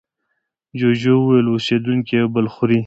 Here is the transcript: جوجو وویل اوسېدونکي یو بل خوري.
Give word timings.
جوجو 0.79 1.15
وویل 1.19 1.45
اوسېدونکي 1.51 2.13
یو 2.21 2.27
بل 2.35 2.45
خوري. 2.53 2.79